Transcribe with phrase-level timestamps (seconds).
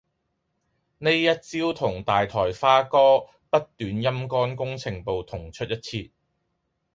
[0.97, 3.19] 呢一招同大台花哥
[3.51, 6.09] 不斷陰乾工程部同出一轍